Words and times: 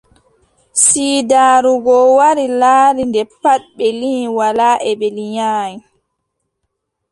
Siidaaru 0.83 1.73
goo 1.85 2.07
wari 2.17 2.45
laari, 2.61 3.01
nde 3.09 3.21
pat 3.41 3.61
ɓe 3.77 3.87
liŋi 3.99 4.25
walaa 4.37 4.77
e 4.89 4.91
ɓe 4.99 5.07
liŋaay; 5.17 5.73